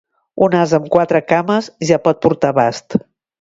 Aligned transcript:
Un 0.45 0.53
ase 0.61 0.77
amb 0.77 0.87
quatre 0.95 1.21
cames 1.33 1.69
ja 1.91 2.01
pot 2.07 2.23
portar 2.25 2.53
bast. 2.63 2.99